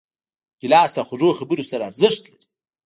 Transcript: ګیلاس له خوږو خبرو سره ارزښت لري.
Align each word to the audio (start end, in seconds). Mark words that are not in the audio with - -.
ګیلاس 0.59 0.91
له 0.97 1.03
خوږو 1.07 1.37
خبرو 1.39 1.63
سره 1.71 1.87
ارزښت 1.89 2.21
لري. 2.31 2.43